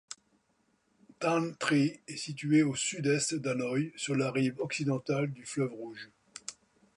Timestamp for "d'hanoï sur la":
3.35-4.31